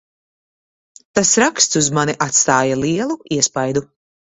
Tas 1.19 1.35
raksts 1.45 1.81
uz 1.83 1.93
mani 2.01 2.19
atstāja 2.31 2.83
lielu 2.85 3.23
iespaidu. 3.41 3.91